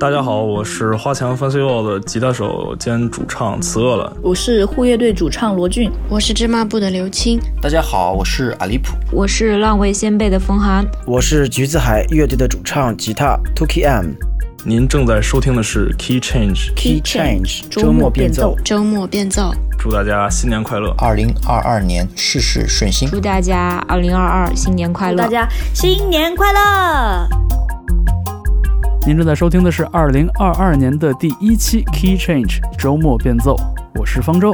[0.00, 4.10] 大家好，我是花墙 Fancy Wall 的吉他手兼主唱慈恶了。
[4.22, 7.38] 我是护乐队主唱罗俊，我是芝麻部的刘青。
[7.60, 14.12] 大家好，我是阿里普，我是浪味仙贝的冯涵，我是橘子海乐队的主唱吉他 Tuki M。
[14.64, 19.52] 您正在收听的是 Key Change Key Change 周末变奏，周末变奏。
[19.78, 23.06] 祝大家新年快乐，二零二二年事事顺心。
[23.10, 27.28] 祝大家二零二二新年快乐，大家新年快乐。
[29.10, 33.56] 您正在收听的是二零二二年的第一期 Key Change 周末变奏，
[33.98, 34.52] 我是方舟。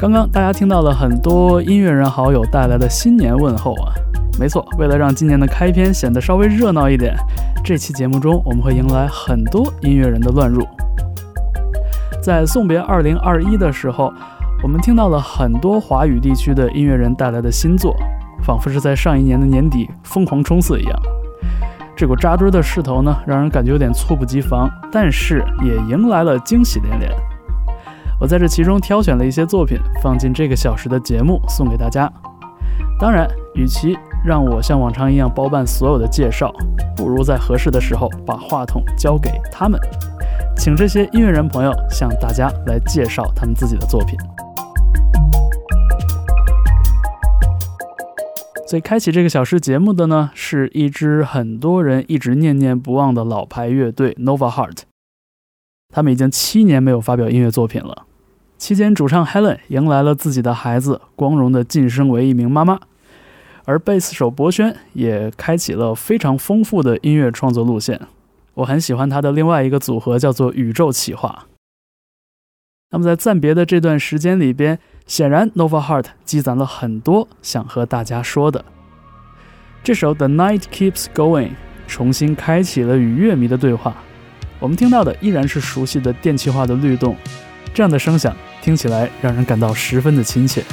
[0.00, 3.94] 刚刚大家听到了很多音乐人好友带来的新年问候啊，
[4.36, 7.14] 没错，为了让今年的开篇显得稍微热闹一点，
[7.62, 10.66] 这期节目中我们会迎来很多音乐人的乱入。
[12.20, 14.12] 在送别二零二一的时候，
[14.60, 17.94] 我们听到了很多华语地区的音乐人带来的新作，
[18.42, 21.00] 仿佛是在上一年的年底疯狂冲刺一样。
[21.98, 27.10] 这股扎堆的势头呢，让人感觉有点猝不及防，但是也迎来了惊喜连连。
[28.20, 32.08] 我在这其中挑选了一些作品，放进这个小时的节目送给大家。
[33.00, 36.54] 当然，与其让我像往常一样包办所有的介绍，
[36.96, 39.76] 不如在合适的时候把话筒交给他们，
[40.56, 44.16] 请这些音乐人朋友向大家来介绍他们自己的作品。
[48.68, 54.80] 所以，开启这个小时节目的呢，是一支很多人一直念念不忘的老牌乐队 Nova Heart。
[55.88, 58.04] 他们已经七年没有发表音乐作品了。
[58.58, 62.78] 期间，主唱 Helen 迎来了自己的孩子，光荣的晋升为一名妈妈。
[63.64, 67.98] 而贝斯手博轩也开启了非常丰富的音乐创作路线。
[68.52, 71.46] 我很喜欢他的另外一个组合，叫做宇宙企划。
[72.90, 78.64] 那么，在暂别的这段时间里边，显然，Nova Heart 积攒了很多想和大家说的。
[79.84, 81.48] 这首《The Night Keeps Going》
[81.86, 83.94] 重新开启了与乐迷的对话。
[84.58, 87.14] 我们听到的依然是熟悉的电气化的律动，
[87.74, 90.64] 这样的声响听起来让人感到十分的亲切。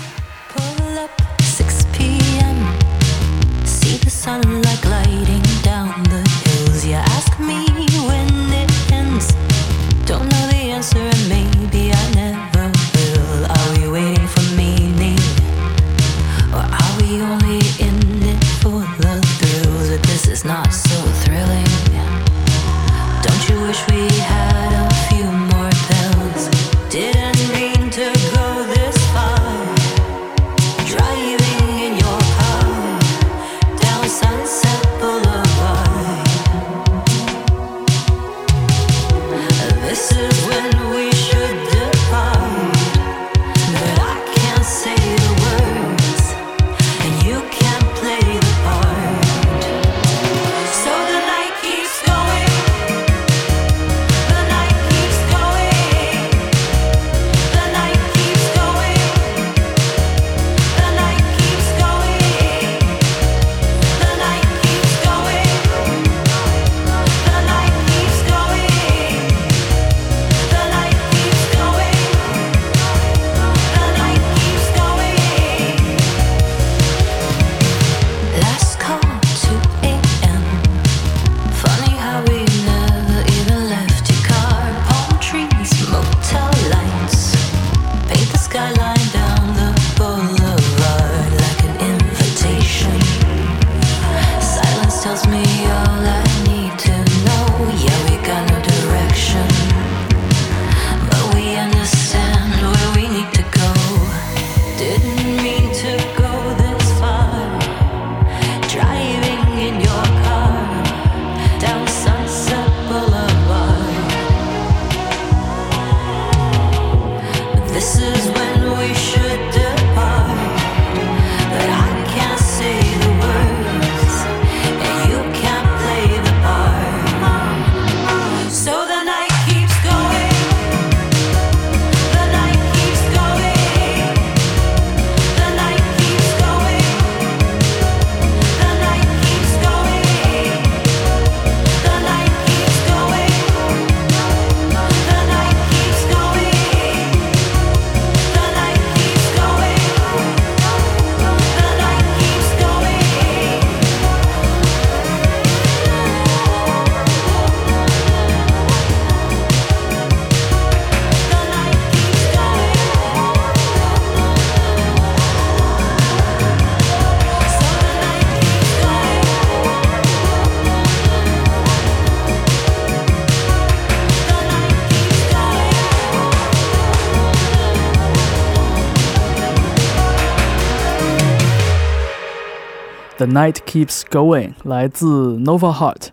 [183.25, 186.09] The Night Keeps Going》来自 Nova Heart。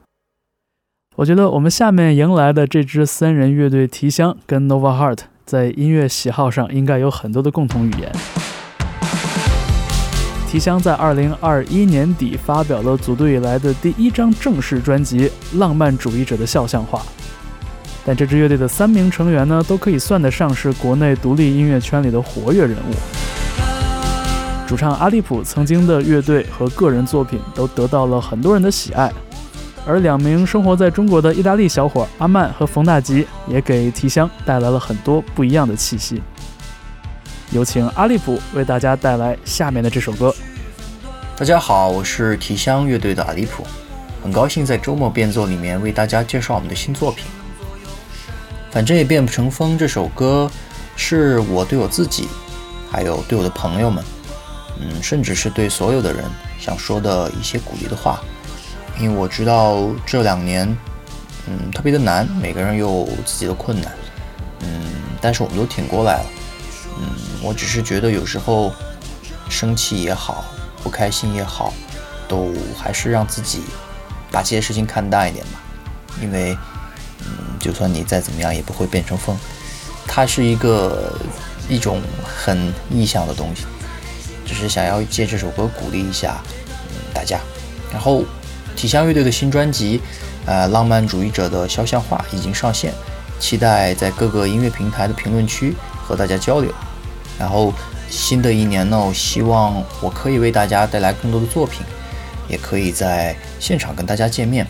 [1.17, 8.11] 我觉得我们下面迎来的这支三人乐队提香跟 Nova Heart 在音乐喜好上应该有很多的共同语言。
[10.49, 16.99] 提香在2021年底发表了组队以来的第一张正式专辑《浪漫主义者的肖像画》，
[18.07, 23.22] 但这支乐队的三名成员呢，都可以算得上是国内独立音乐圈里的活跃人物。
[24.73, 29.13] 主唱阿利普曾经的乐队和个人作品都得到了很多人的喜爱。
[29.85, 36.23] 而两名生活在中国的意大利小伙阿曼和冯大吉也给提香带来了很多不一样的气息。
[37.51, 40.35] 有请阿利普为大家带来下面的这首歌。
[41.37, 43.67] 大家好，我是提香乐队的阿利普，
[44.23, 47.27] 很高兴在周末变奏里面为大家介绍我们的新作品。
[48.71, 50.51] 反正也变不成风这首歌，
[50.97, 52.27] 是我对我自己，
[52.91, 54.03] 还有对我的朋友们，
[54.81, 56.25] 嗯，甚至是对所有的人
[56.59, 58.21] 想说的一些鼓励的话。
[59.01, 60.69] 因为我知道这两年，
[61.47, 63.91] 嗯，特别的难，每个人有自己的困难，
[64.61, 64.85] 嗯，
[65.21, 66.27] 但是我们都挺过来了，
[67.01, 67.09] 嗯，
[67.43, 68.71] 我只是觉得有时候
[69.49, 70.45] 生气也好，
[70.83, 71.73] 不开心也好，
[72.29, 73.63] 都还是让自己
[74.31, 75.61] 把这些事情看淡一点吧，
[76.21, 76.57] 因为，
[77.21, 79.37] 嗯，就算你再怎么样，也不会变成风，
[80.07, 81.19] 它是一个
[81.67, 83.65] 一种很意向的东西，
[84.53, 86.41] 只是想要借这首歌鼓励一下，
[86.91, 87.41] 嗯，大家，
[87.91, 88.25] 然后。
[88.75, 90.01] 体香乐队的新专辑，
[90.47, 92.91] 呃，浪漫主义者的肖像画已经上线，
[93.39, 96.73] 期待在各个音乐平台的评论区和大家交流。
[97.39, 97.71] 然后
[98.09, 101.85] 新的一年呢，我希望我可以为大家带来更多的作品，
[102.49, 104.67] 也可以在现场跟大家见面。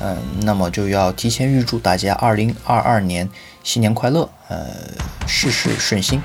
[0.00, 3.28] 嗯，那么就要提前预祝大家二零二二年
[3.64, 4.68] 新年快乐，呃，
[5.26, 6.22] 事事顺心。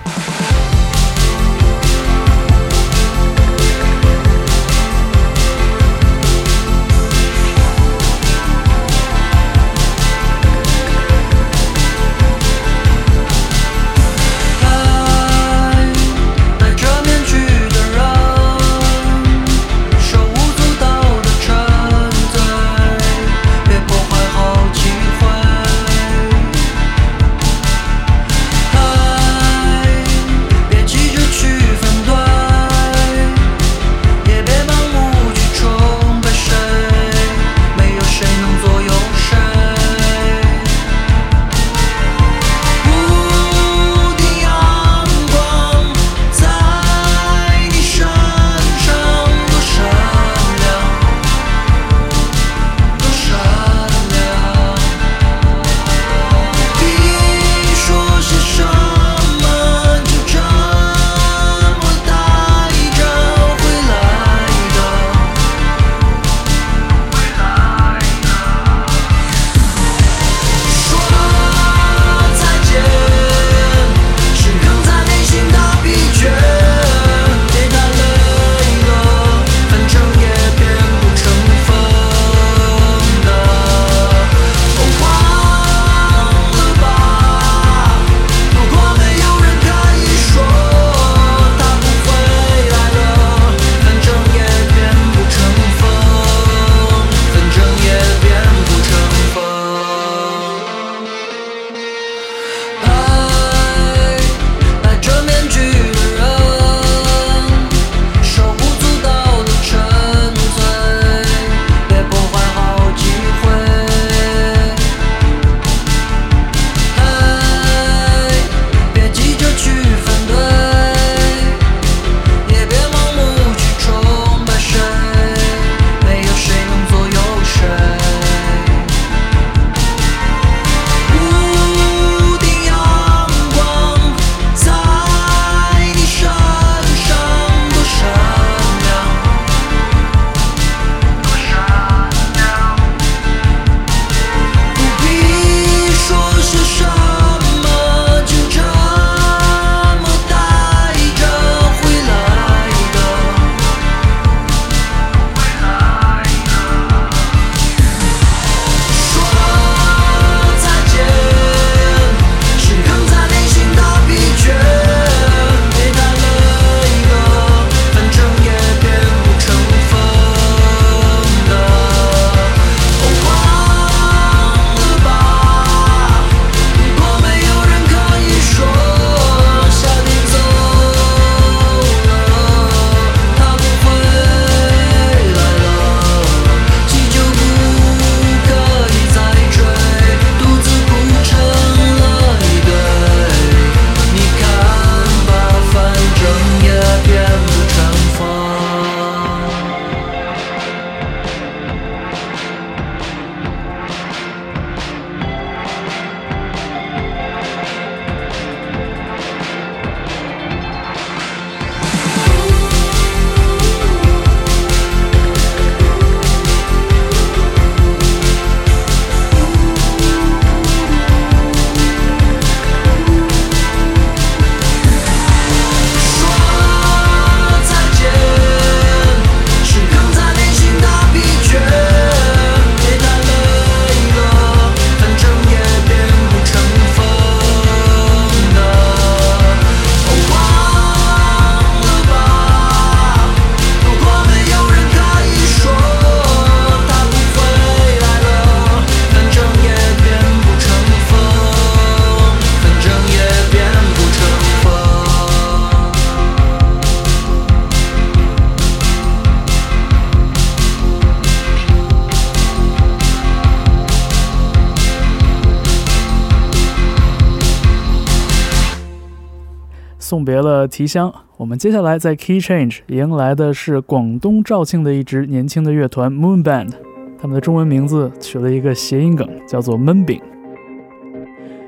[270.41, 276.71] 了提香，我们接下来在 Key Change 迎来的是广东肇庆的一支年轻的乐团 Moon Band，
[277.17, 280.21] 他们的中文名字取了一个谐音梗，叫做闷饼。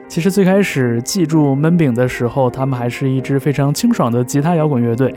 [0.08, 5.14] 其实最开始记住闷饼的时候，他们还是一支非常清爽的吉他摇滚乐队，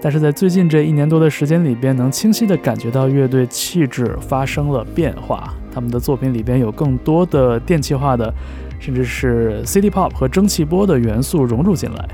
[0.00, 8.32] 但是在最近这一年多的时间里边，能清晰的感觉到乐队气质发生了变化，他们的作品里边有更多的电气化的。
[8.80, 12.06] 甚至是 City Pop 和蒸汽波的元素融入进来。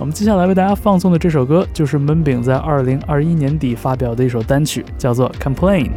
[0.00, 5.90] 我们接下来为大家放送的这首歌，就是闷饼在二零二一年底发表的一首单曲，叫做《Complain》。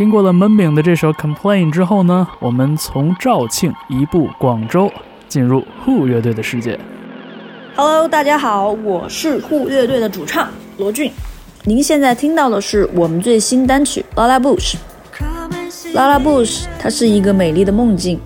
[0.00, 4.90] 听过了焖饼的这首《Complain》之后呢，我们从肇庆移步广州，
[5.28, 6.80] 进入 Who 乐队的世界。
[7.76, 11.12] Hello，大家好，我是 Who 乐队的主唱罗俊。
[11.64, 14.76] 您现在听到的是我们最新单曲《Lala Bush》。
[15.92, 18.18] Lala Bush，它是一个美丽的梦境，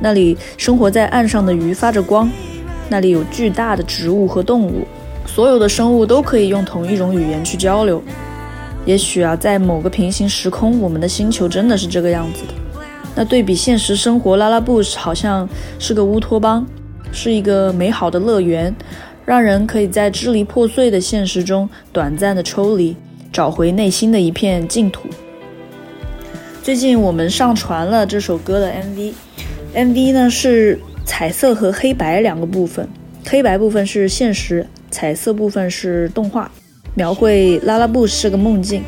[0.00, 2.28] 那里生活在岸上的鱼发着光，
[2.88, 4.84] 那里有巨大的植物和动物，
[5.26, 8.02] 所有的生物都可以用同一种语言去交流。
[8.86, 12.54] 也许啊，在某个平行时空，我们的星球真的是这个样子的。
[13.16, 15.48] 那对比现实生活，拉拉布好像
[15.78, 16.66] 是个乌托邦，
[17.12, 18.74] 是一个美好的乐园，
[19.24, 22.94] 让人可以在支离破碎的现实中短暂的抽离，
[23.32, 25.08] 找回内心的一片净土。
[26.62, 32.88] 最近我们上传了这首歌的 MV，MV 呢是彩色和黑白两个部分，
[33.26, 36.50] 黑白部分是现实，彩色部分是动画，
[36.94, 38.82] 描绘拉拉布是个梦境。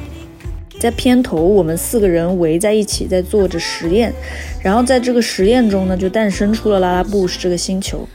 [0.78, 4.12] 在片头，我们四个人围在一起在做着实验，
[4.62, 8.06] 然后在这个实验中呢，就诞生出了拉拉布什这个星球。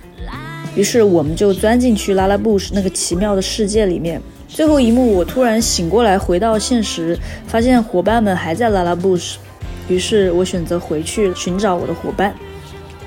[0.76, 4.22] 于是我们就钻进去拉拉布什那个奇妙的世界里面。
[4.48, 9.40] 最后一幕，我突然醒过来，回到现实，发现伙伴们还在拉拉布什。
[9.88, 12.34] 于是我选择回去寻找我的伙伴。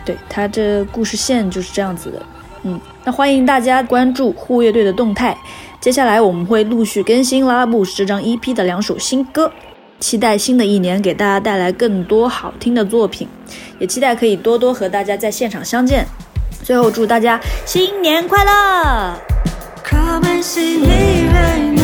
[0.04, 2.20] 对他这故事线就是这样子的。
[2.64, 5.36] 嗯，那欢迎大家关注护乐队的动态。
[5.80, 9.52] 接下来我们会陆续更新拉拉布什这张 EP 的两首新歌，
[10.00, 13.28] 期待新的一年给大家带来更多好听的作品，
[13.78, 16.06] 也期待可以多多和大家在现场相见。
[16.62, 19.14] 最后祝大家新年快乐
[19.84, 21.83] ！Come and see me right now.！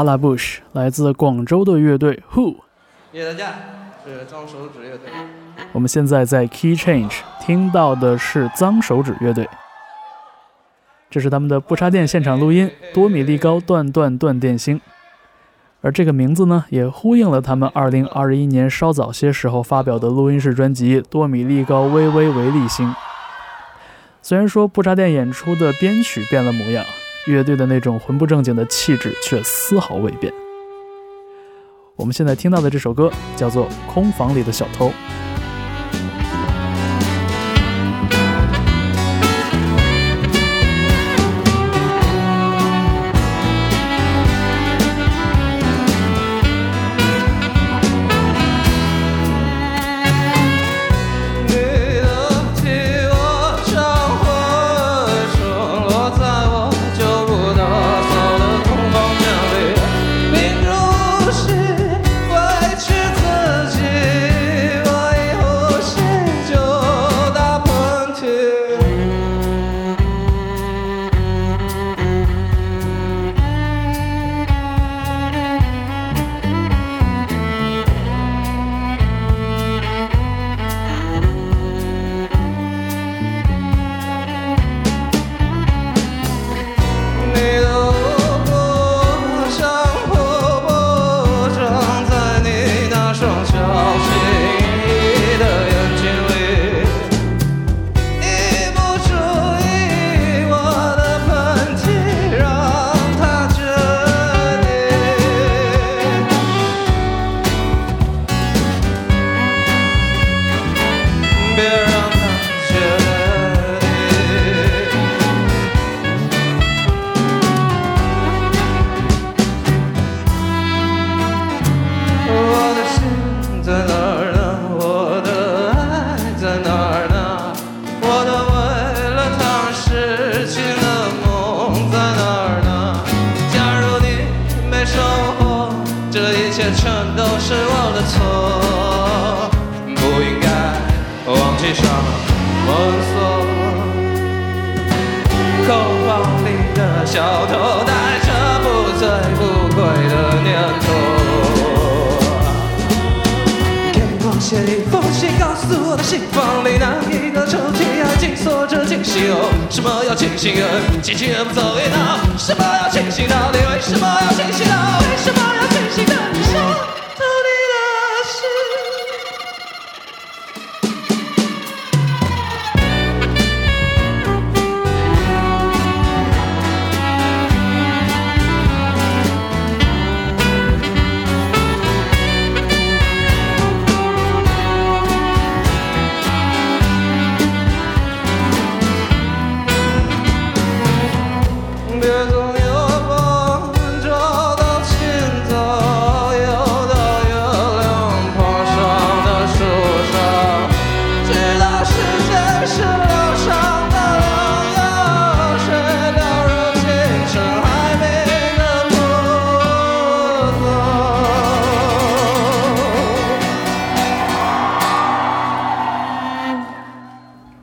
[0.00, 2.56] 拉拉 Bush 来自广州的乐队 Who。
[3.12, 3.52] 谢谢大家，
[4.02, 5.10] 是脏手指乐队。
[5.72, 9.46] 我们现在在 Key Change 听到的是脏手指乐队，
[11.10, 14.78] 这是他们的不插电现场录音《多米粒高断断断电星》，
[15.82, 22.88] 而这个名字呢，也呼应了他们2021年稍早些时候发表的录音室专辑《多米粒高微微为粒星》。
[24.22, 26.82] 虽然说不插电演出的编曲变了模样。
[27.26, 30.32] 乐队的那种魂不正经的气质却丝毫未变。
[31.96, 34.88] 我们现在听到的这首歌叫做《空房里的小偷》。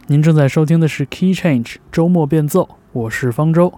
[0.10, 3.74] 您正在收听的是 Key Change 周末变奏，我是方舟。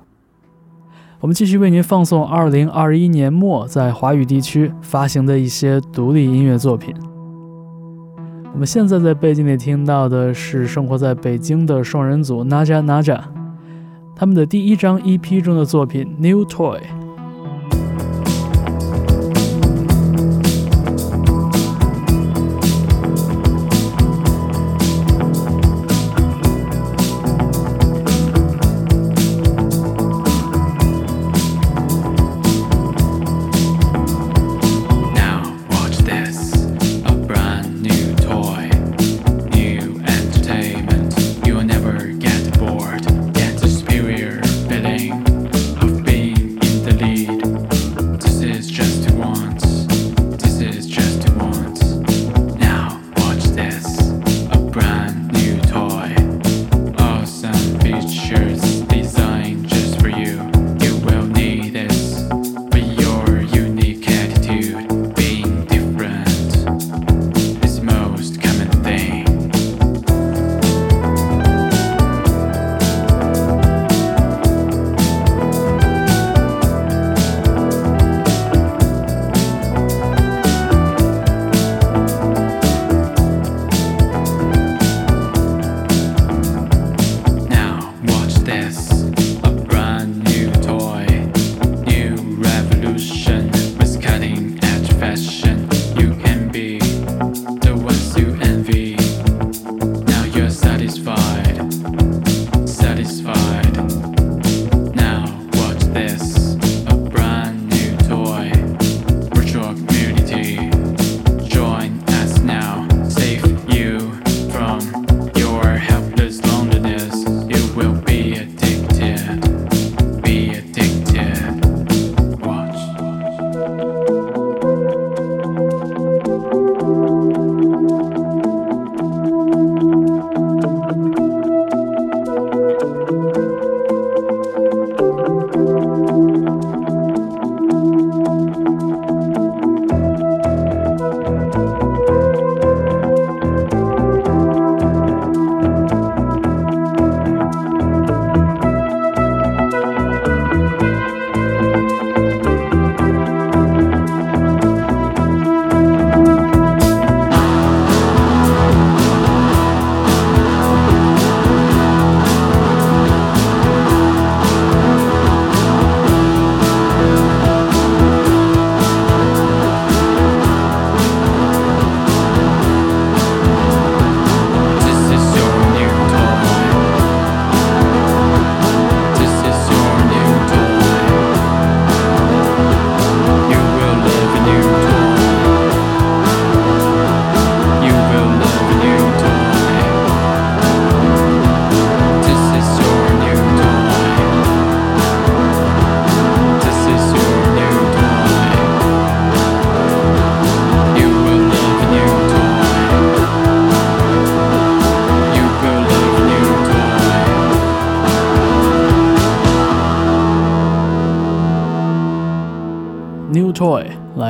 [1.21, 6.93] 我们继续为您放送2021年末在华语地区发行的一些独立音乐作品。
[8.53, 13.19] 我们现在在背景里听到的是生活在北京的双人组 Naja Naja，
[14.15, 16.79] 他们的第一张 EP 中的作品 New Toy。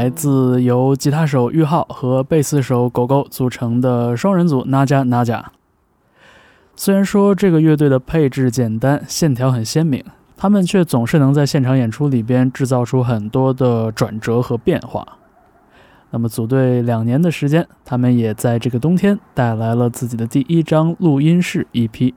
[0.10, 5.44] 自由吉他手玉浩和贝斯手狗狗组成的双人组 Naja Naja。
[6.76, 10.04] 虽然说这个乐队的配置简单，线条很鲜明，
[10.38, 15.18] 他们却总是能在现场演出里边制造出很多的转折和变化。
[16.12, 22.14] 那么组队两年的时间，他们也在这个冬天带来了自己的第一张录音室 EP。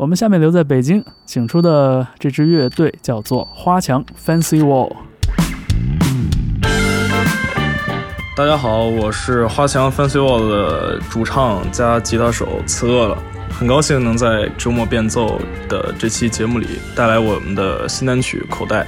[0.00, 4.90] 我们下面留在北京，请出的这支乐队叫做花墙 Fancy Wall。
[8.36, 13.16] 大家好，我是花墙 Fancy Wall 的主唱加吉他手刺饿了，
[13.48, 16.66] 很高兴能在周末变奏的这期节目里
[16.96, 18.80] 带来我们的新单曲《口袋》。《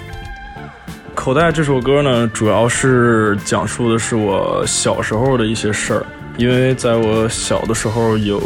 [1.14, 6.04] 口袋》这首歌呢，主要是讲述的是我小时候的一些事儿，
[6.38, 8.42] 因为在我小的时候有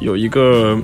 [0.00, 0.78] 有一个。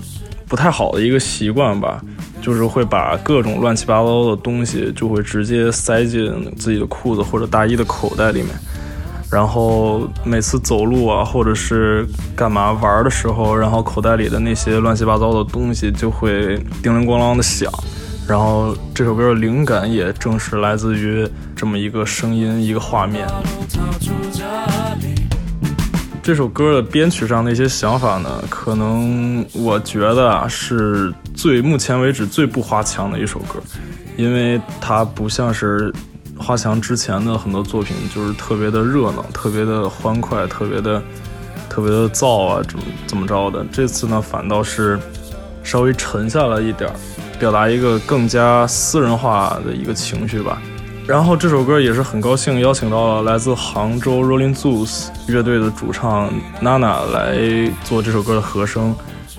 [0.48, 2.02] 不太好的一个习惯吧，
[2.42, 8.50] 就是会把各种乱七八糟的东西就会直接塞进自己的裤子或者大衣的口袋里面，
[9.32, 17.72] 然后每次走路啊或者是干嘛玩的时候，然后口袋里的那些乱七八糟的东西就会叮铃咣啷的响，
[18.28, 23.26] 然后这首歌的灵感也正是来自于这么一个声音一个画面。
[26.22, 33.58] 这首歌的编曲上的一些想法呢，可能我觉得啊是最目前为止最不花腔的一首歌，
[34.16, 35.92] 因为它不像是
[36.38, 41.02] 花墙之前的很多作品，就是特别的热闹、特别的欢快、特别的
[41.68, 43.64] 特别的燥啊，怎么怎么着的。
[43.72, 44.98] 这次呢，反倒是
[45.62, 46.96] 稍微沉下了一点儿，
[47.38, 50.60] 表达一个更加私人化的一个情绪吧。
[51.06, 57.38] 然后这首歌也是很高兴邀请到了来自杭州 Rolling Zeus 乐队的主唱娜娜来
[57.82, 58.94] 做这首歌的和声。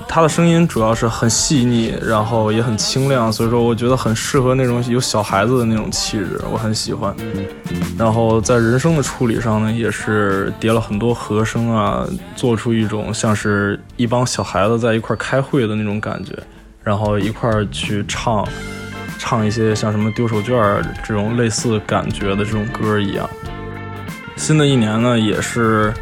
[0.07, 7.15] 他的声音主要是很细腻，然后也很清亮，所以说我觉得很适合那种有小孩子的那种气质，我很喜欢。
[7.97, 16.37] 然后在人声的处理上呢，也是叠了很多和声啊，做出一种像是一帮小孩子在一块开会的那种感觉，
[16.83, 18.47] 然后一块去唱。
[19.19, 23.29] 唱一些像什么丢手绢这种类似感觉的这种歌一样。
[24.35, 25.93] 新的一年呢，也是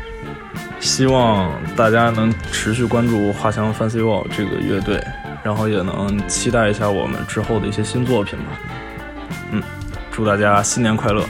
[0.81, 5.01] 希望大家能持续关注华强 Fancy Wall 这个乐队，
[5.43, 8.45] 然后也能期待一下我们之后的一些新作品吧。
[9.51, 9.61] 嗯，
[10.11, 11.23] 祝大家新年快乐！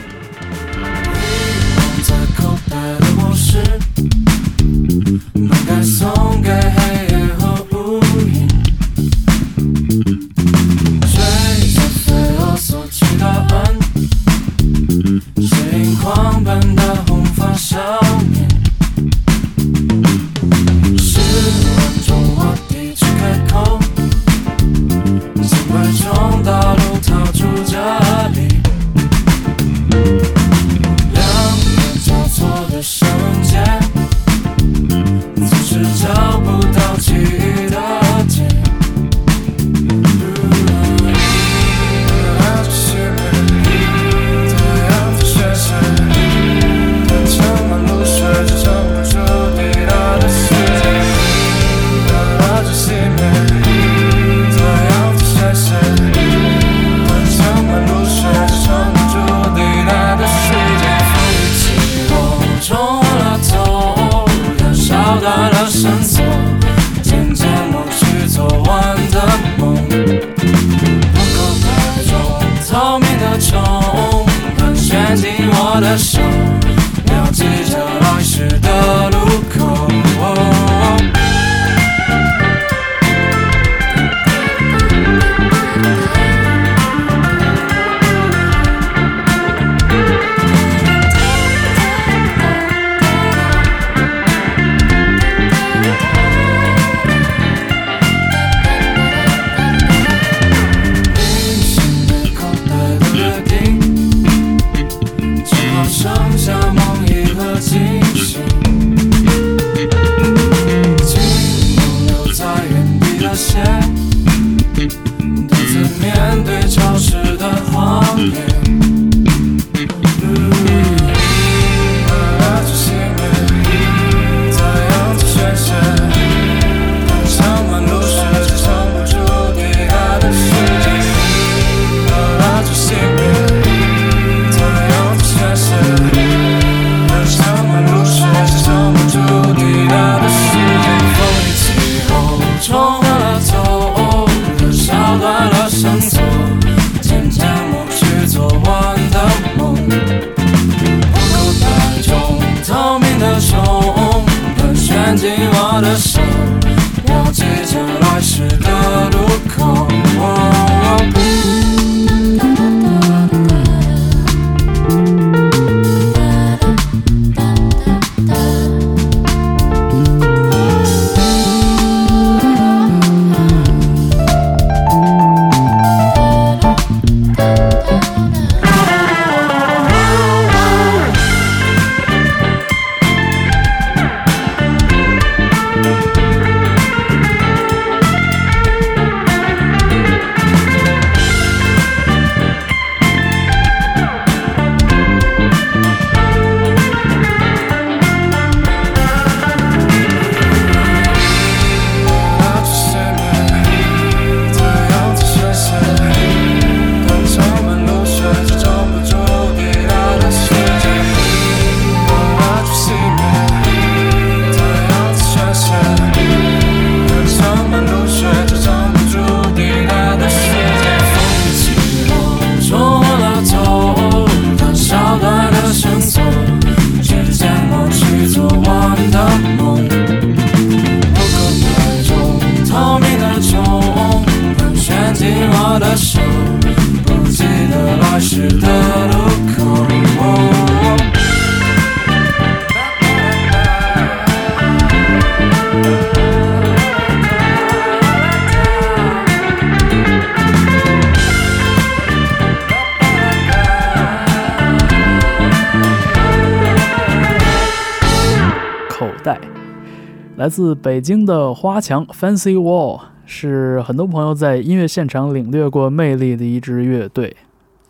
[260.52, 267.34] 自北京的花墙 Fancy Wall 是很多朋友在音乐现场领略过魅力的一支乐队，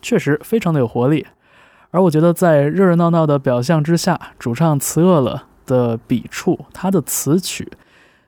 [0.01, 1.27] 确实非常的有活力。
[1.91, 7.69] 而我觉得在热热闹闹的表象之下，主唱词饿了的笔触，他的词曲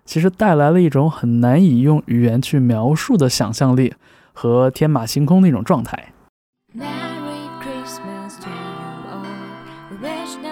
[0.03, 3.93] 其实带来了一种很难以用语言去描述的想象力
[4.33, 6.11] 和天马行空的一种状态。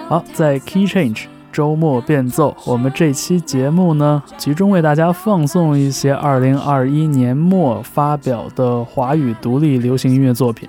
[0.08, 1.26] 好，在 Key Change。
[1.54, 10.68] 周末变奏，我们这期节目呢，集中为大家放送一些2021年末发表的华语独立流行音乐作品。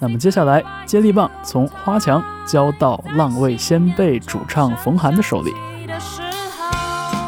[0.00, 5.52] 那么接下来，接力棒从花墙交到浪味仙贝主唱冯涵的手里。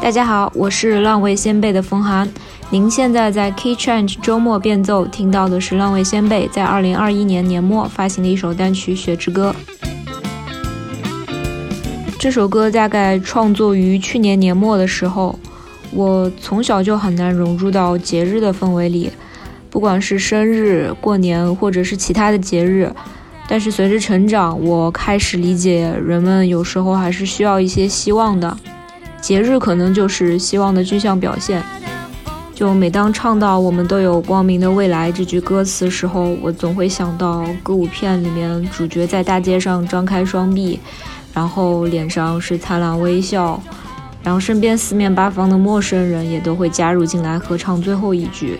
[0.01, 2.29] 大家好，我是浪味仙贝的冯涵。
[2.69, 9.55] 您现在在 Key Change 周末变奏听到的是浪味仙贝在2021年年末发行的一首单曲《雪之歌》。
[12.19, 15.37] 这首歌大概创作于去年年末的时候。
[15.91, 19.09] 我从小就很难融入到节日的氛围里，
[19.69, 22.91] 不管是生日、过年，或者是其他的节日。
[23.47, 28.57] 但是随着成长，我开始理解，人们有时候还是需要一些希望的。
[29.21, 31.63] 节日可能就是希望的具象表现。
[32.53, 40.77] 就每当唱到“我们都有光明的未来”这句歌词时候，我总会想到歌舞片里面主角在大街上张开双臂。
[41.37, 43.61] 然后脸上是灿烂微笑，
[44.23, 48.59] 然后身边四面八方的陌生人也都会加入进来合唱最后一句，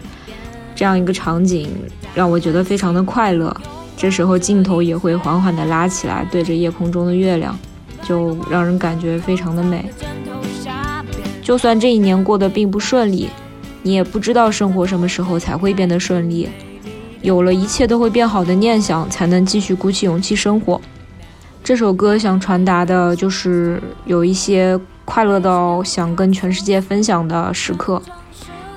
[0.75, 1.71] 这样一个场景
[2.13, 3.51] 让我觉得非常的快乐。
[3.97, 7.57] 这时候镜头也会缓缓地拉起来，对着夜空中的月亮，
[8.03, 9.83] 就让人感觉非常的美。
[11.41, 13.27] 就算这一年过得并不顺利，
[13.81, 16.47] 你也不知道生活什么时候才会变得顺利。
[17.23, 20.79] 有了一切都会变好的念想，才能继续鼓起勇气生活。
[21.67, 28.01] 这首歌想传达的就是有一些快乐到想跟全世界分享的时刻，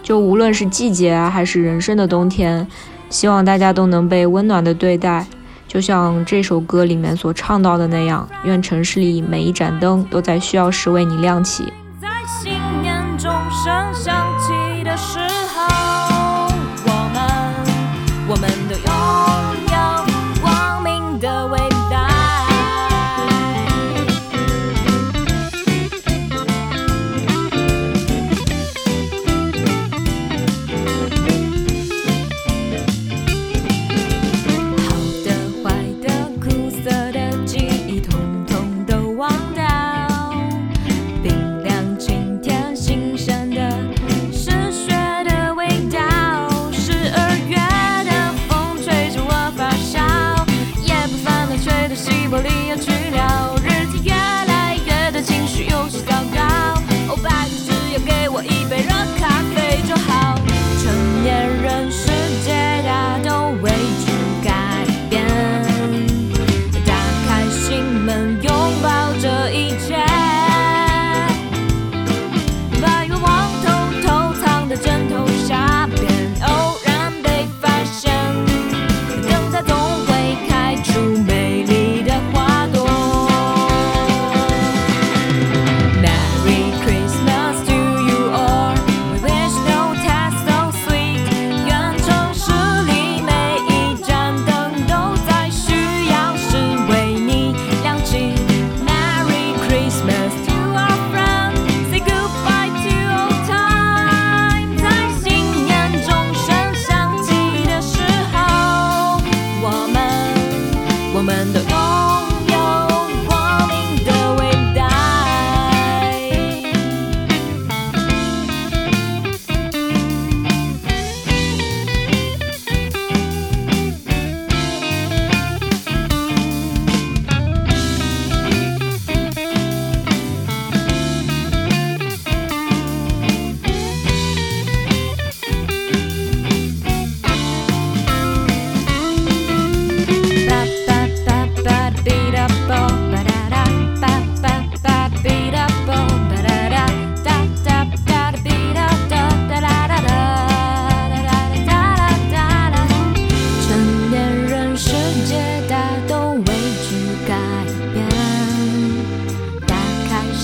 [0.02, 2.66] 就无论是季节，还是人生的冬天，
[3.08, 5.24] 希望大家都能被温暖的对待，
[5.68, 11.72] 就像这首歌里面所唱到的那样，愿城市里每一盏灯都在需要时为你亮起。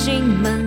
[0.06, 0.65] 心门。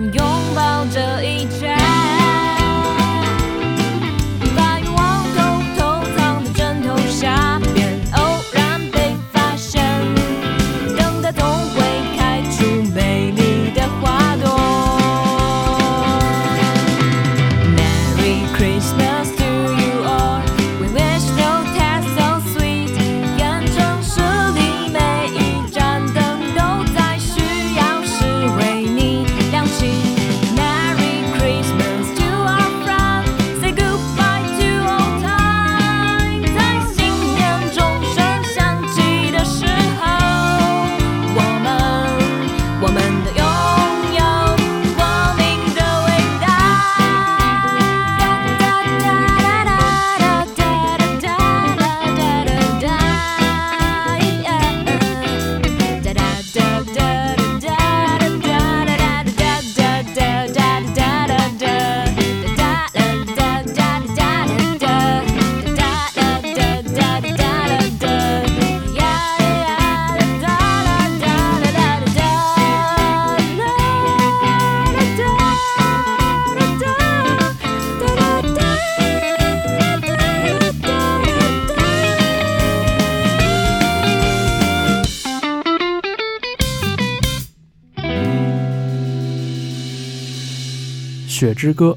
[91.40, 91.96] 雪之歌》。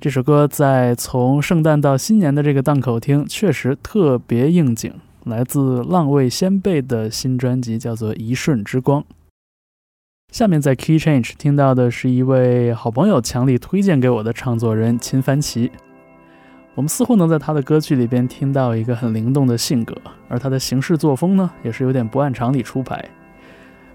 [0.00, 4.94] 这首歌在从圣诞到新年的这个档口听，确实特别应景。
[5.24, 9.02] 来自浪味仙贝的新专辑叫做《一瞬之光》。
[10.32, 15.72] 下面在 Key Change 听到的是一位好朋友强力推荐给我的创作人秦凡奇。
[16.76, 23.04] 我们似乎能在他的歌曲里边听到一个很灵动的性格，而他的行事作风呢，也是有点不按常理出牌。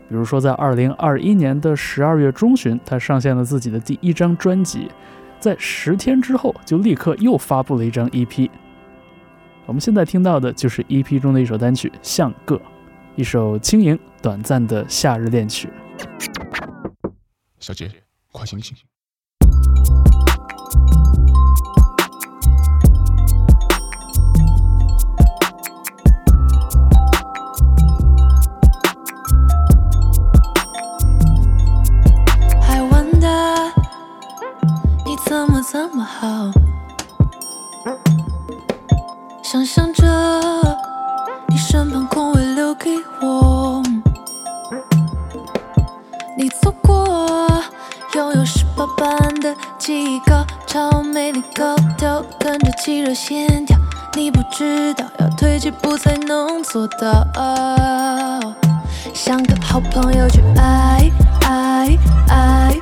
[0.10, 4.89] 比如说，在二零二一年的十二月中旬，他上线了自己的第一张专辑，
[5.39, 8.49] 在十天之后就立刻又发布了一张 EP。
[9.68, 12.55] 我们现在听到的就是 EP 中的一首单曲《像个》，
[13.16, 15.70] 一首轻盈短暂的夏日恋曲。
[17.60, 17.88] 小姐，
[18.32, 18.76] 快醒醒！
[36.00, 36.52] 么这么好？
[39.43, 40.08] 想象着
[41.47, 42.91] 你身旁空位留给
[43.22, 43.84] 我，
[46.38, 47.50] 你走过，
[48.16, 53.78] 拥有十八般的记忆高超，美丽高调，跟着肌肉线条，
[54.16, 57.28] 你不知道要退几步才能做到，
[59.14, 61.97] 像个好朋友去爱爱
[62.30, 62.74] 爱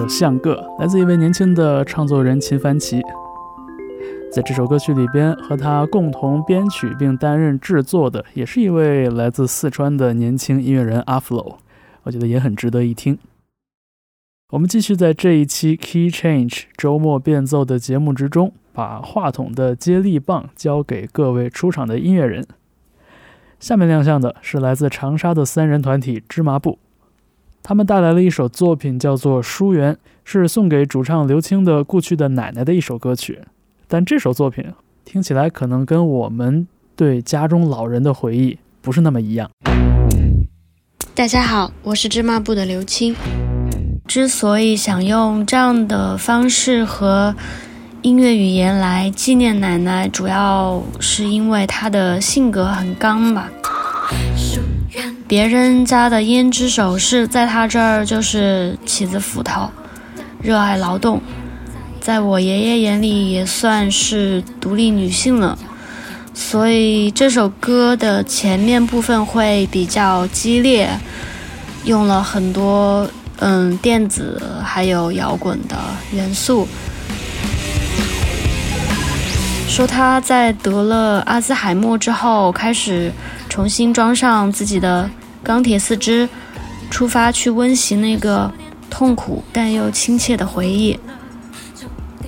[0.00, 3.02] 首《像个》来自一位年轻的创作人秦凡奇。
[4.32, 11.56] 在这首歌曲里边，和他共同编曲并担任制作的，也是一位来自四川的年轻音乐人阿 flow，
[12.04, 13.18] 我觉得也很值得一听。
[14.52, 22.46] 我们继续在这一期 Key Change 周末变奏的节目之中，把话筒的接力棒交给各位出场的音乐人。
[23.58, 26.78] 下面亮相的是来自长沙的三人团体芝麻布。
[27.70, 29.94] 他们带来了一首作品，叫做《书园》，
[30.24, 33.38] 是送给主唱刘青的故去的奶奶的一首歌曲。
[33.86, 34.64] 但这首作品
[35.04, 36.66] 听起来可能跟我们
[36.96, 39.48] 对家中老人的回忆不是那么一样。
[41.14, 43.14] 大家好，我是芝麻部的刘青。
[44.08, 47.32] 之所以想用这样的方式和
[48.02, 53.48] 音乐语言来纪念奶奶，主要是因为她的性格很刚吧。
[55.30, 59.70] 别人家的胭脂首饰，在他这儿就是棋子斧头，
[60.42, 61.22] 热爱劳动。
[62.00, 65.56] 在我爷爷眼里，也算是独立女性了。
[66.34, 70.90] 所以这首歌的前面部分会比较激烈，
[71.84, 73.08] 用了很多
[73.38, 75.76] 嗯电子还有摇滚的
[76.10, 76.66] 元素。
[79.68, 83.12] 说他在得了阿兹海默之后，开始
[83.48, 85.08] 重新装上自己的
[85.42, 86.28] 钢铁四肢，
[86.90, 88.52] 出发去温习那个
[88.88, 90.98] 痛苦但又亲切的回忆。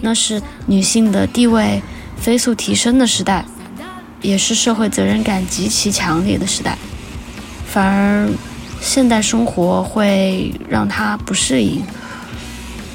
[0.01, 1.83] 那是女性的地位
[2.17, 3.45] 飞速提升的时代。
[4.21, 6.79] 也是社会责任感极其强烈的时代，
[7.67, 8.29] 反而
[8.81, 11.83] 现代生活会让他不适应，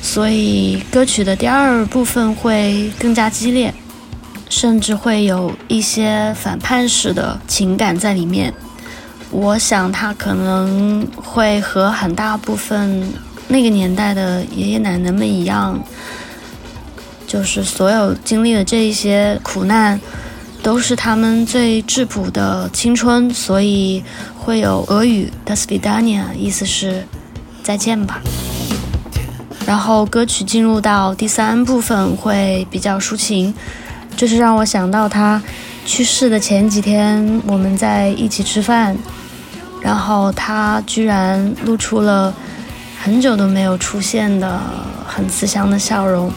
[0.01, 3.73] 所以歌曲的第二部分会更加激烈，
[4.47, 8.53] 甚至会有一些反叛式的情感在里面。
[9.29, 13.03] 我想他可能会和很大部分
[13.47, 15.79] 那个年代的爷爷奶奶们一样，
[17.27, 19.99] 就是所有经历的这一些苦难，
[20.63, 24.03] 都是他们最质朴的青春，所以
[24.37, 27.03] 会有俄语的 s v i d a n i a 意思是
[27.61, 28.21] 再见吧。
[29.65, 33.53] 然后歌曲进入到第三部分会比较抒情，
[34.15, 35.41] 就是让我想到他
[35.85, 38.97] 去世的前几天，我们在一起吃饭。
[39.87, 42.33] 然后他居然露出了
[43.01, 44.59] 很久都没有出现的
[45.07, 46.29] 很慈祥的笑容，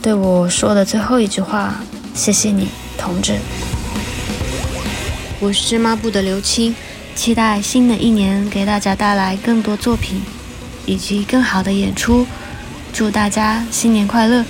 [0.00, 1.74] 对我说的最后一句话
[2.16, 3.34] ：“谢谢你，同志。”
[5.38, 6.74] 我是芝麻部的刘青，
[7.14, 10.22] 期待新的一年给大家带来更多作品
[10.86, 12.26] 以及更好的演出，
[12.90, 14.42] 祝大家新年快乐！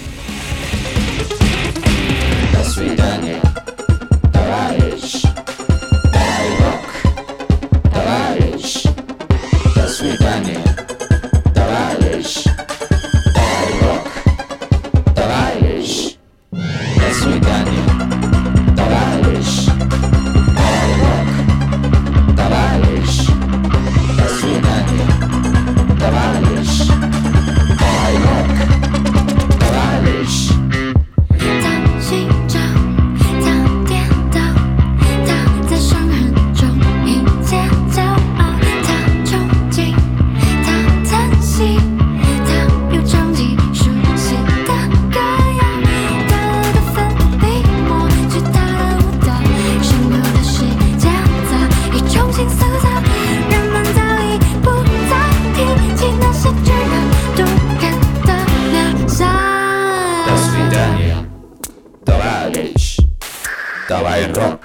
[63.88, 64.60] Давай рок,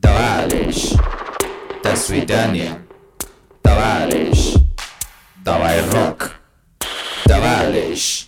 [0.00, 0.92] товарищ.
[1.82, 2.78] До свидания,
[3.62, 4.54] товарищ.
[5.44, 6.32] Давай рок,
[7.24, 8.26] товарищ.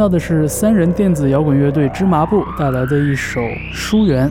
[0.00, 3.38] 到的是三人电子摇滚乐队芝麻布带来的一首
[3.70, 4.26] 《疏远》。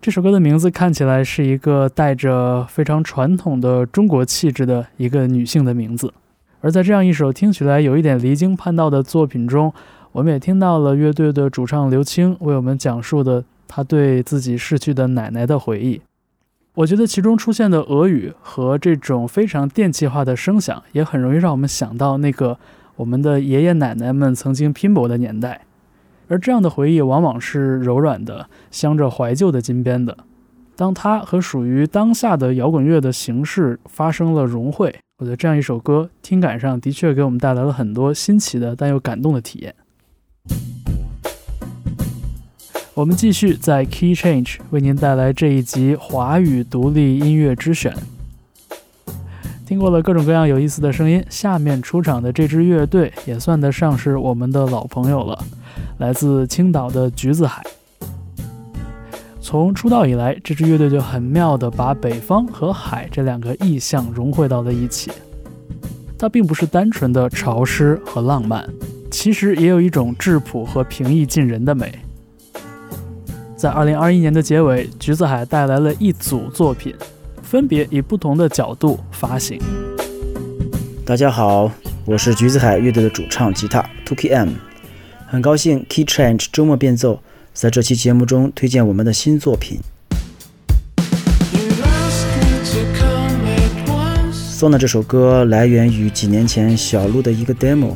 [0.00, 6.12] 这首歌的名字看起来是一个带着非常传统的中国气质的一个女性的名字，
[6.62, 9.72] 而在这样一首听起来有一点离经叛道的作品中，
[10.10, 16.00] 我们也听到了乐队的主唱刘青为我们讲述的他对自己逝去的奶奶的回忆。
[16.74, 22.58] 我觉得其中出现的俄语和这种非常电气化的声响，也很容易让我们想到那个
[23.00, 25.62] 我们的爷爷奶奶们曾经拼搏的年代。
[26.28, 30.18] 而这样的回忆往往是柔软的，镶着怀旧的金边的。
[30.76, 39.74] 当它和属于当下的摇滚乐的形式发生了融汇，我觉得这样一首歌听感上的确给我们带来了很多新奇的但又感动的体验。
[42.92, 47.94] 我们继续在 Key Change 为您带来这一集华语独立音乐之选。
[49.70, 55.38] 听过了各种各样有意思的声音，下面出场的这支乐队也算得上是我们的老朋友了，
[55.98, 57.62] 来自青岛的橘子海。
[59.40, 65.12] 从出道以来，这支乐队就很妙地把北方和海这两个意象融汇到了一起。
[66.18, 68.68] 它并不是单纯的潮湿和浪漫，
[69.08, 71.96] 其实也有一种质朴和平易近人的美。
[73.54, 76.92] 在2021年的结尾，橘子海带来了一组作品。
[77.50, 79.60] 分别以不同的角度发行。
[81.04, 81.68] 大家好，
[82.04, 84.50] 我是橘子海乐队的主唱吉他 Two K M，
[85.26, 87.20] 很高兴 Key Change 周末变奏
[87.52, 89.80] 在这期节目中推荐我们的新作品。
[94.32, 97.94] 送的这首歌来源于几年前小鹿的一个 demo，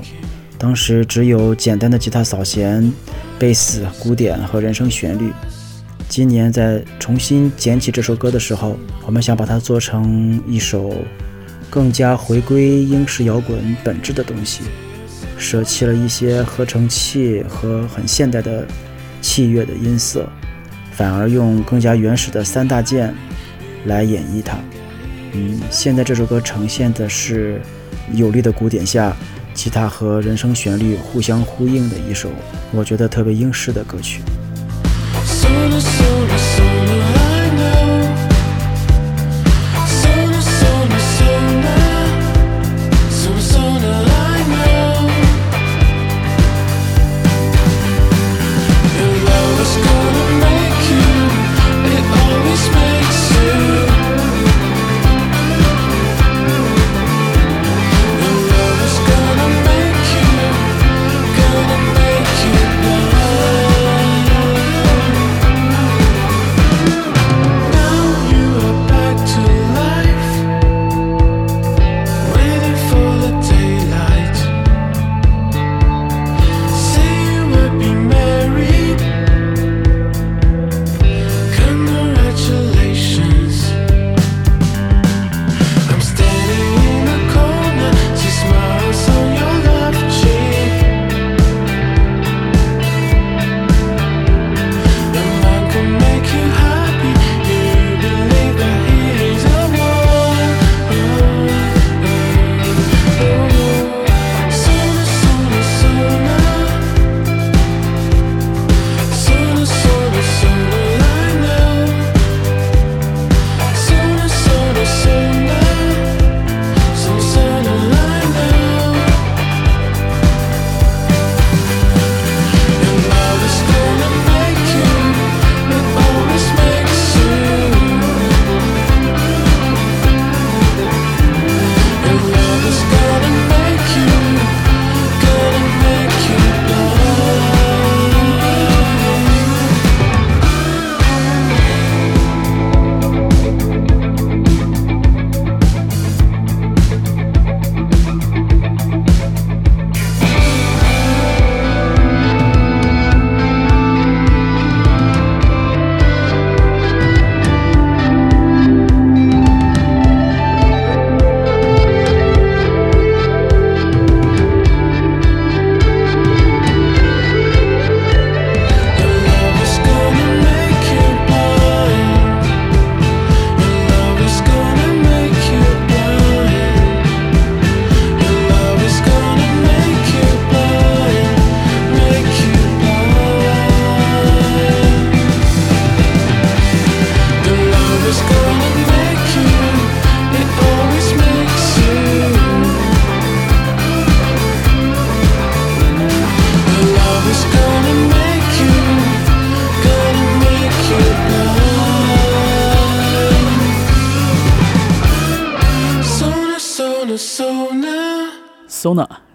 [0.59, 2.93] 当时只有简单的吉他扫弦、
[3.39, 5.33] 贝斯、鼓点和人声旋律。
[6.09, 10.95] 今年在重新捡起这首歌的时候，我们想把它做成一首
[11.69, 14.61] 更加回归英式摇滚本质的东西，
[15.37, 18.65] 舍弃了一些合成器和很现代的
[19.21, 20.29] 器乐的音色，
[20.93, 23.13] 反而用更加原始的三大件
[23.87, 24.57] 来演绎它。
[25.33, 27.61] 嗯，现在这首歌呈现的是
[28.13, 29.17] 有力的鼓点下，
[29.53, 32.31] 吉他和人声旋律互相呼应的一首，
[32.71, 34.21] 我觉得特别英式的歌曲。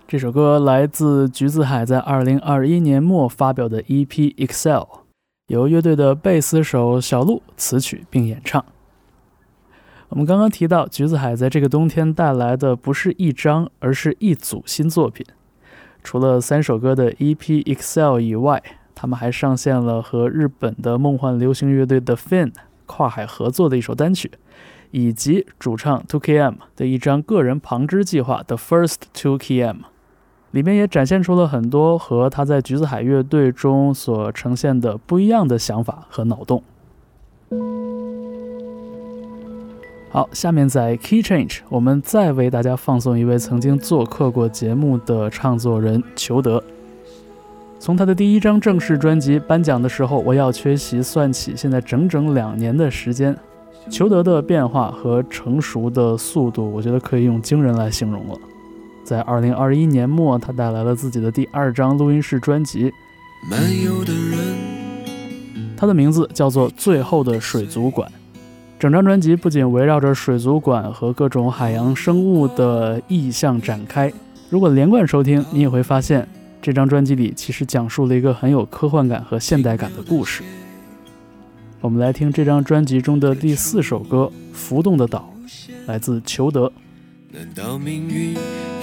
[0.08, 4.84] 这首歌来自橘子海在二零二一年末发表的 EP Excel，
[5.48, 8.64] 由乐队的贝斯手小鹿词曲并演唱。
[10.10, 15.26] 我们刚刚提到，橘子海在这个冬天带来的不是一张，而是一组新作品。
[16.04, 18.64] 除了三首歌的 EP Excel 以外，
[18.96, 22.52] 他们还上线了和日本的梦幻流行乐队的 Fin
[22.86, 24.32] 跨海合作的一首单曲，
[24.92, 29.78] 以及主唱 Two K M 的一张个人旁支计划的 First Two K M。
[30.52, 36.64] 里面也展现出了很多和他在橘子海乐队中所呈现的不一样的想法和脑洞。
[40.10, 46.64] 好，下面在 Key Change，我们再为大家放送一位曾经做客过节目的唱作人裘德。
[47.78, 53.38] 从他的第一张正式专辑颁奖的时候，我要缺席算起，现在整整两年的时间，
[53.90, 58.38] 裘德的变化和成熟的速度，我觉得可以用惊人来形容了。
[59.04, 62.92] 在二零二一年末，他带来了自己的第二张录音室专辑，
[63.50, 68.08] 漫游的人，它的名字叫做《最后的水族馆》。
[68.78, 74.14] 整张专辑不仅围绕着水族馆和各种海洋生物的意象展开，
[74.50, 76.26] 如果连贯收听，你也会发现
[76.62, 80.44] 这张专辑里其实讲述了一个很有科幻感和现代感的故事。
[81.82, 85.34] 我们来听这张专辑中的第四首歌《浮动的岛》，
[85.88, 86.70] 来自裘德。
[87.32, 88.36] 难道命运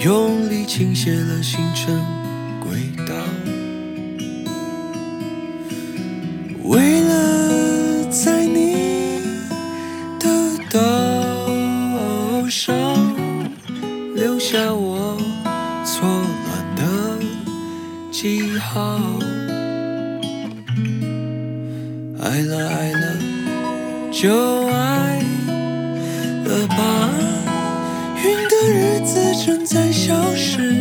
[0.02, 2.02] 用力倾斜了星辰
[2.60, 2.70] 轨
[3.06, 3.14] 道？
[6.64, 9.20] 为了在你
[10.18, 12.74] 的岛上
[14.14, 15.18] 留下我
[15.84, 16.08] 错
[16.46, 16.82] 乱的
[18.10, 18.98] 记号，
[22.20, 22.75] 爱了爱
[24.18, 24.32] 就
[24.68, 25.20] 爱
[26.46, 27.10] 了吧。
[28.24, 30.72] 云的日子正在消失，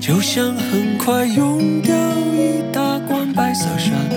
[0.00, 1.94] 就像很快用掉
[2.32, 4.16] 一大罐白色砂糖，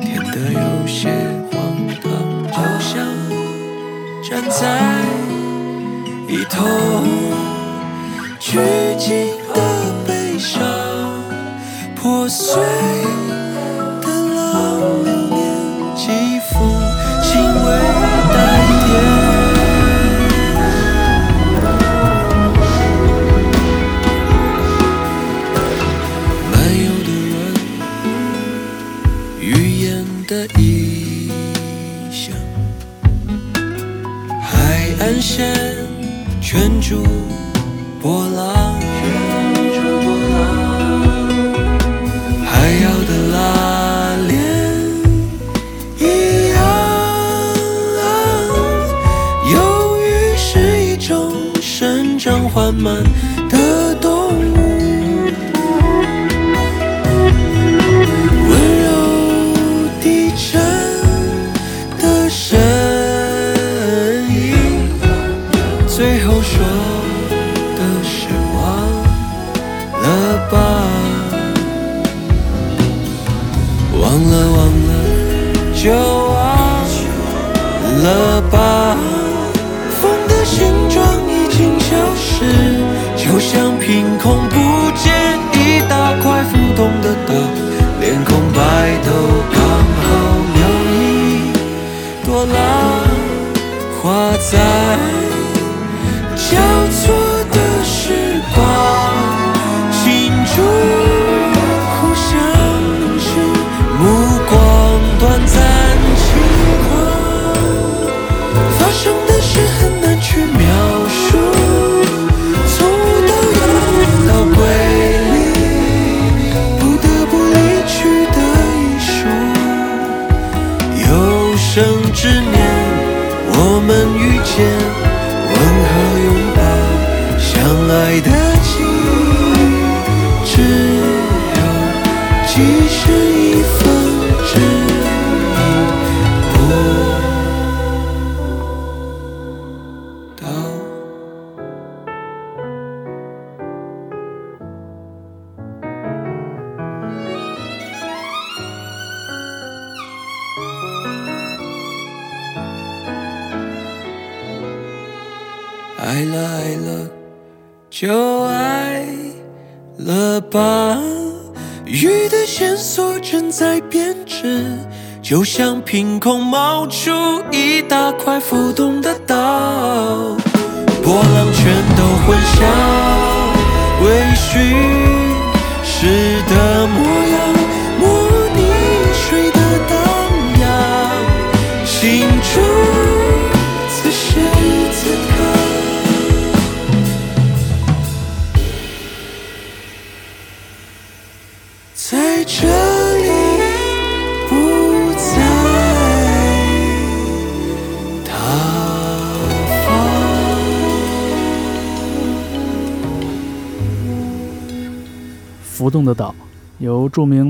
[0.00, 1.08] 甜得有些
[1.50, 1.76] 荒
[2.52, 3.04] 唐，就像
[4.22, 4.80] 站在
[6.28, 6.64] 一头
[8.38, 8.60] 拘
[8.96, 9.60] 谨的
[10.06, 10.62] 悲伤，
[11.96, 12.62] 破碎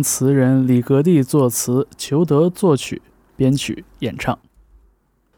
[0.02, 3.02] 词人李格弟作词，裘德作曲、
[3.36, 4.38] 编曲、演唱。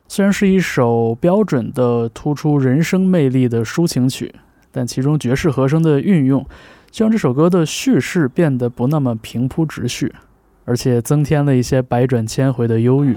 [0.08, 4.34] 虽然是一首标准的突出人声魅力的抒情曲，
[4.72, 6.44] 但其中爵士和声的运用，
[6.90, 10.12] 就让这首歌的叙事变得不那么平铺直叙，
[10.64, 13.16] 而且增添了一些百转千回的忧郁。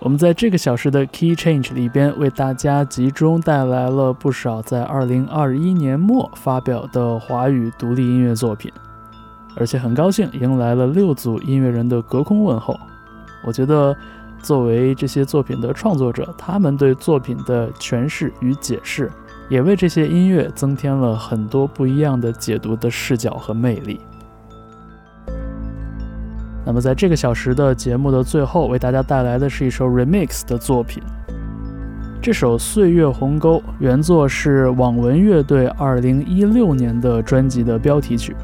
[0.00, 8.72] 我们在这个小时的 Key Change 里边，为大家集中带来了不少在2021年末发表的华语独立音乐作品，
[9.56, 12.78] 而且很高兴迎来了六组音乐人的隔空问候。
[13.44, 13.96] 我觉得，
[14.42, 19.10] 作为这些作品的创作者，他们对作品的诠释与解释，
[19.48, 24.00] 也为这些音乐增添了很多不一样的解读的视角和魅力。
[26.64, 31.02] 那么，在这个小时的节目的最后，为大家带来的是一首 remix 的作品。
[32.22, 38.36] 这首《岁月鸿沟》原作是网文乐队2016年的专辑的标题曲，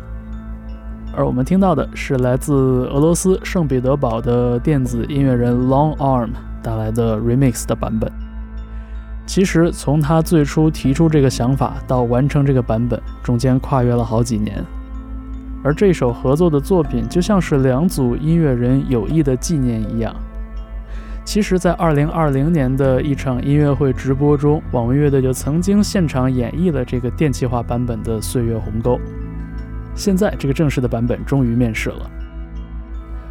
[1.16, 6.28] 而我们听到的是来自俄罗斯圣彼得堡的电子音乐人 Long Arm
[6.62, 8.12] 带来的 remix 的版本。
[9.24, 14.62] 其实，从他最初提出这个想法到完成这个版本，中间跨越了好几年。
[15.64, 20.14] 而这首合作的作品就像是两组音乐人友谊的纪念一样。
[21.24, 28.92] 其实，在2020年的一场音乐会直播中，网文乐队就曾经现场演绎了这个电气化版本的《岁月鸿沟》。
[29.96, 32.10] 现在，这个正式的版本终于面世了。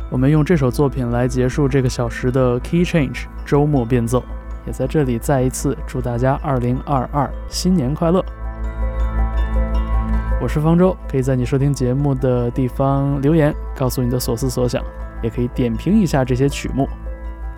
[0.09, 4.24] 我们用这首作品来结束这个小时的 Key Change 周末变奏，
[4.66, 8.26] 也在这里再一次祝大家2022新年快乐！
[10.41, 14.84] 我是方舟，可以在你收听节目的地方留言，告诉你的所思所想，
[15.22, 16.89] 也可以点评一下这些曲目。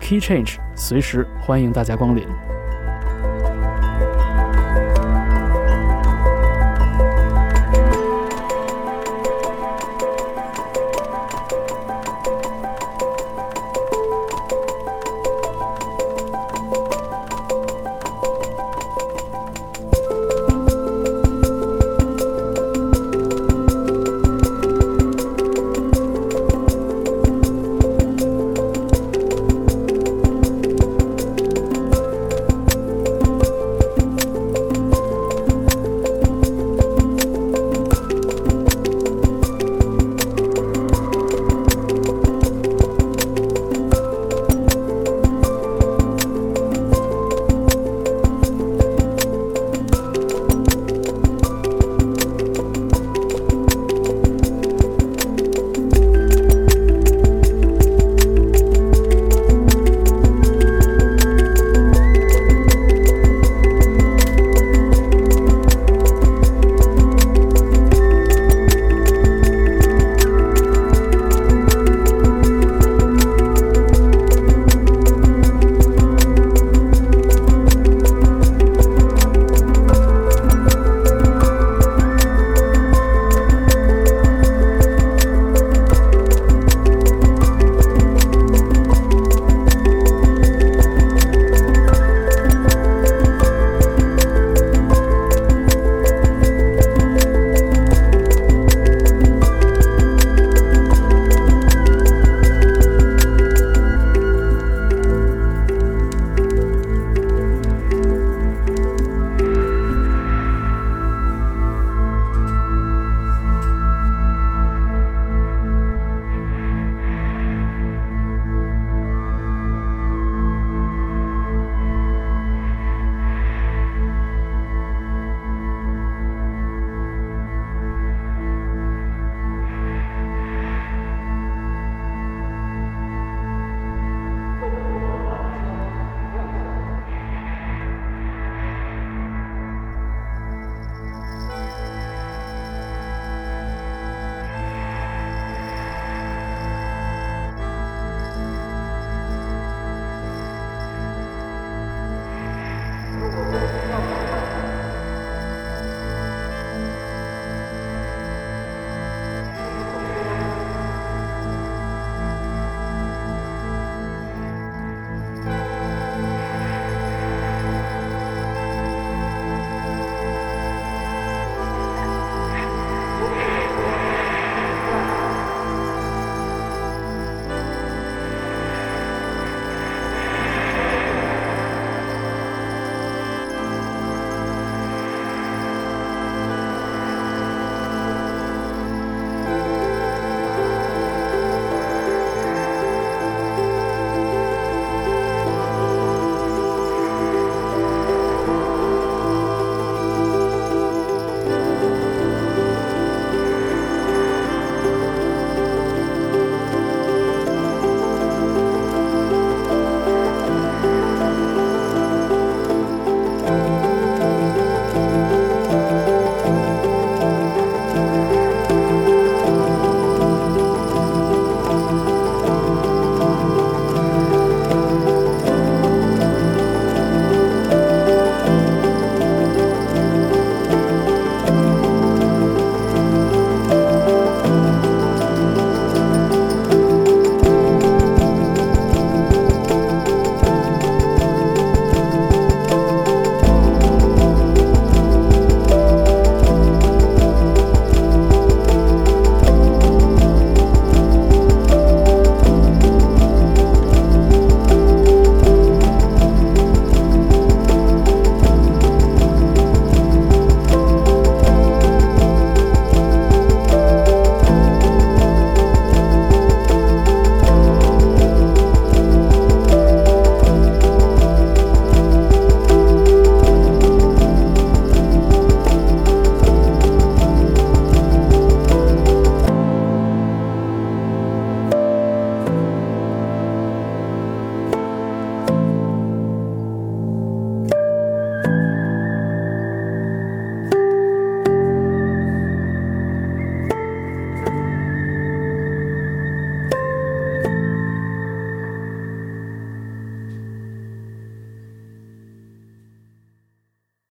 [0.00, 2.26] Key Change，随时欢迎大家光临。